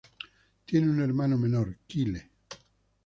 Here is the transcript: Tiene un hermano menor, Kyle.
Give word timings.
Tiene 0.65 0.89
un 0.89 0.99
hermano 0.99 1.37
menor, 1.37 1.77
Kyle. 1.85 2.27